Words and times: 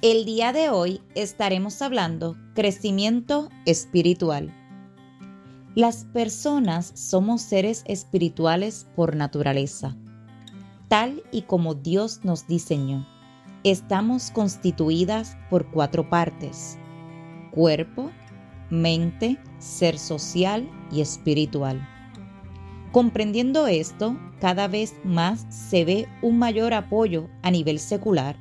el 0.00 0.24
día 0.24 0.52
de 0.52 0.70
hoy 0.70 1.00
estaremos 1.16 1.82
hablando 1.82 2.36
crecimiento 2.54 3.48
espiritual. 3.66 4.54
Las 5.74 6.04
personas 6.04 6.92
somos 6.94 7.42
seres 7.42 7.82
espirituales 7.84 8.86
por 8.94 9.16
naturaleza. 9.16 9.96
Tal 10.86 11.24
y 11.32 11.42
como 11.42 11.74
Dios 11.74 12.20
nos 12.22 12.46
diseñó, 12.46 13.08
estamos 13.64 14.30
constituidas 14.30 15.36
por 15.50 15.68
cuatro 15.68 16.08
partes. 16.08 16.78
Cuerpo, 17.50 18.12
mente, 18.70 19.36
ser 19.58 19.98
social 19.98 20.70
y 20.92 21.00
espiritual. 21.00 21.86
Comprendiendo 22.92 23.66
esto, 23.66 24.16
cada 24.40 24.68
vez 24.68 24.94
más 25.02 25.44
se 25.50 25.84
ve 25.84 26.08
un 26.22 26.38
mayor 26.38 26.72
apoyo 26.72 27.28
a 27.42 27.50
nivel 27.50 27.80
secular 27.80 28.36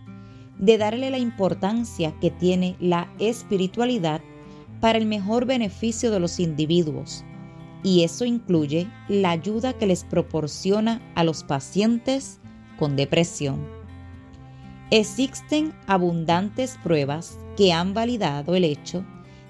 de 0.60 0.78
darle 0.78 1.10
la 1.10 1.18
importancia 1.18 2.14
que 2.20 2.32
tiene 2.32 2.76
la 2.80 3.12
espiritualidad 3.20 4.22
para 4.80 4.98
el 4.98 5.06
mejor 5.06 5.46
beneficio 5.46 6.12
de 6.12 6.20
los 6.20 6.40
individuos. 6.40 7.24
Y 7.84 8.04
eso 8.04 8.26
incluye 8.26 8.88
la 9.08 9.32
ayuda 9.32 9.74
que 9.74 9.86
les 9.86 10.04
proporciona 10.04 11.02
a 11.16 11.24
los 11.24 11.44
pacientes 11.44 12.40
con 12.78 12.96
depresión. 12.96 13.66
Existen 14.90 15.74
abundantes 15.86 16.78
pruebas 16.84 17.38
que 17.56 17.74
han 17.74 17.94
validado 17.94 18.56
el 18.56 18.64
hecho 18.64 19.06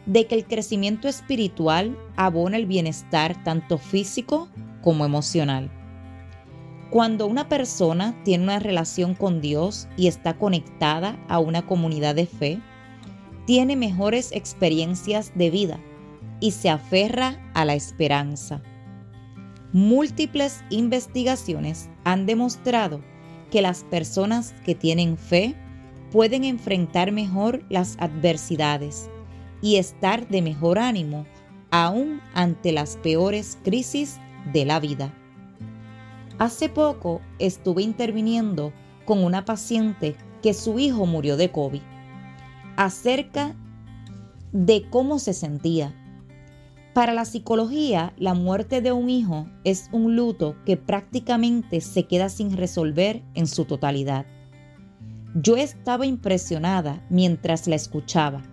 de 0.05 0.25
que 0.25 0.35
el 0.35 0.45
crecimiento 0.45 1.07
espiritual 1.07 1.97
abona 2.15 2.57
el 2.57 2.65
bienestar 2.65 3.43
tanto 3.43 3.77
físico 3.77 4.47
como 4.81 5.05
emocional. 5.05 5.69
Cuando 6.89 7.27
una 7.27 7.49
persona 7.49 8.15
tiene 8.23 8.45
una 8.45 8.59
relación 8.59 9.13
con 9.13 9.41
Dios 9.41 9.89
y 9.97 10.07
está 10.07 10.37
conectada 10.37 11.19
a 11.27 11.39
una 11.39 11.65
comunidad 11.65 12.15
de 12.15 12.25
fe, 12.25 12.61
tiene 13.45 13.75
mejores 13.75 14.31
experiencias 14.31 15.33
de 15.35 15.49
vida 15.49 15.79
y 16.39 16.51
se 16.51 16.69
aferra 16.69 17.39
a 17.53 17.65
la 17.65 17.75
esperanza. 17.75 18.61
Múltiples 19.73 20.63
investigaciones 20.69 21.89
han 22.05 22.25
demostrado 22.25 23.01
que 23.51 23.61
las 23.61 23.83
personas 23.83 24.53
que 24.65 24.73
tienen 24.73 25.17
fe 25.17 25.55
pueden 26.11 26.45
enfrentar 26.45 27.11
mejor 27.11 27.65
las 27.69 27.97
adversidades 27.99 29.09
y 29.61 29.75
estar 29.75 30.27
de 30.29 30.41
mejor 30.41 30.79
ánimo 30.79 31.25
aún 31.69 32.21
ante 32.33 32.71
las 32.71 32.95
peores 32.97 33.57
crisis 33.63 34.19
de 34.53 34.63
la 34.65 34.79
vida. 34.79 35.13
Hace 36.39 36.69
poco 36.69 37.21
estuve 37.39 37.81
interviniendo 37.81 38.71
con 39.05 39.23
una 39.23 39.43
paciente 39.43 40.15
que 40.43 40.53
su 40.53 40.77
hijo 40.77 41.07
murió 41.07 41.35
de 41.35 41.51
COVID, 41.51 41.81
acerca 42.75 43.55
de 44.51 44.87
cómo 44.87 45.17
se 45.17 45.33
sentía. 45.33 45.95
Para 46.93 47.13
la 47.13 47.25
psicología, 47.25 48.13
la 48.17 48.35
muerte 48.35 48.81
de 48.81 48.91
un 48.91 49.09
hijo 49.09 49.47
es 49.63 49.89
un 49.91 50.15
luto 50.15 50.55
que 50.63 50.77
prácticamente 50.77 51.81
se 51.81 52.03
queda 52.03 52.29
sin 52.29 52.55
resolver 52.55 53.23
en 53.33 53.47
su 53.47 53.65
totalidad. 53.65 54.27
Yo 55.33 55.57
estaba 55.57 56.05
impresionada 56.05 57.03
mientras 57.09 57.67
la 57.67 57.75
escuchaba, 57.75 58.43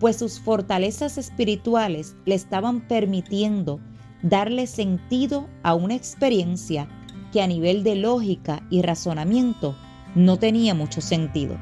pues 0.00 0.16
sus 0.16 0.40
fortalezas 0.40 1.16
espirituales 1.16 2.16
le 2.24 2.34
estaban 2.34 2.80
permitiendo 2.88 3.78
darle 4.22 4.66
sentido 4.66 5.48
a 5.62 5.74
una 5.74 5.94
experiencia 5.94 6.88
que 7.32 7.42
a 7.42 7.46
nivel 7.46 7.82
de 7.84 7.96
lógica 7.96 8.62
y 8.70 8.82
razonamiento 8.82 9.76
no 10.14 10.38
tenía 10.38 10.74
mucho 10.74 11.00
sentido. 11.00 11.56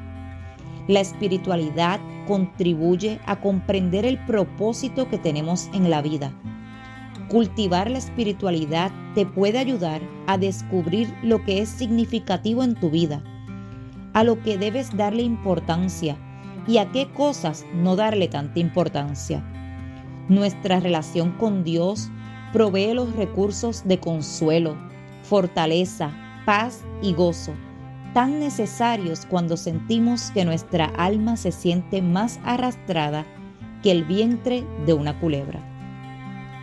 La 0.87 1.01
espiritualidad 1.01 1.99
contribuye 2.27 3.19
a 3.25 3.39
comprender 3.41 4.05
el 4.05 4.17
propósito 4.25 5.09
que 5.09 5.17
tenemos 5.17 5.69
en 5.73 5.89
la 5.89 6.01
vida. 6.01 6.31
Cultivar 7.27 7.91
la 7.91 7.99
espiritualidad 7.99 8.91
te 9.13 9.25
puede 9.25 9.59
ayudar 9.59 10.01
a 10.25 10.37
descubrir 10.37 11.13
lo 11.21 11.43
que 11.43 11.61
es 11.61 11.69
significativo 11.69 12.63
en 12.63 12.75
tu 12.75 12.89
vida, 12.89 13.23
a 14.13 14.23
lo 14.23 14.41
que 14.41 14.57
debes 14.57 14.95
darle 14.97 15.21
importancia 15.21 16.17
y 16.67 16.77
a 16.77 16.91
qué 16.91 17.07
cosas 17.13 17.65
no 17.73 17.95
darle 17.95 18.27
tanta 18.27 18.59
importancia. 18.59 19.43
Nuestra 20.27 20.79
relación 20.79 21.31
con 21.33 21.63
Dios 21.63 22.09
provee 22.53 22.93
los 22.93 23.15
recursos 23.15 23.83
de 23.85 23.99
consuelo, 23.99 24.77
fortaleza, 25.29 26.11
paz 26.45 26.83
y 27.03 27.13
gozo, 27.13 27.53
tan 28.15 28.39
necesarios 28.39 29.27
cuando 29.29 29.57
sentimos 29.57 30.31
que 30.31 30.43
nuestra 30.43 30.85
alma 30.97 31.37
se 31.37 31.51
siente 31.51 32.01
más 32.01 32.39
arrastrada 32.43 33.27
que 33.83 33.91
el 33.91 34.05
vientre 34.05 34.65
de 34.87 34.93
una 34.93 35.19
culebra. 35.19 35.63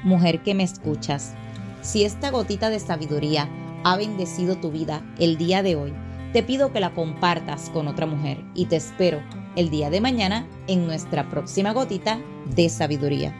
Mujer 0.02 0.42
que 0.42 0.54
me 0.54 0.64
escuchas, 0.64 1.34
si 1.80 2.04
esta 2.04 2.30
gotita 2.32 2.68
de 2.68 2.80
sabiduría 2.80 3.48
ha 3.84 3.96
bendecido 3.96 4.56
tu 4.56 4.72
vida 4.72 5.00
el 5.20 5.38
día 5.38 5.62
de 5.62 5.76
hoy, 5.76 5.94
te 6.32 6.42
pido 6.42 6.72
que 6.72 6.80
la 6.80 6.92
compartas 6.92 7.70
con 7.70 7.86
otra 7.86 8.06
mujer 8.06 8.42
y 8.56 8.66
te 8.66 8.74
espero 8.74 9.22
el 9.54 9.70
día 9.70 9.90
de 9.90 10.00
mañana 10.00 10.44
en 10.66 10.86
nuestra 10.86 11.30
próxima 11.30 11.72
gotita 11.72 12.18
de 12.56 12.68
sabiduría. 12.68 13.32